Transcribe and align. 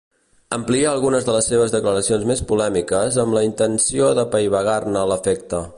Amplia 0.55 0.87
algunes 0.91 1.27
de 1.27 1.35
les 1.35 1.49
seves 1.51 1.75
declaracions 1.75 2.25
més 2.33 2.41
polèmiques 2.53 3.21
amb 3.25 3.39
la 3.39 3.45
intenció 3.51 4.13
d'apaivagar-ne 4.21 5.09
l'efecte. 5.13 5.63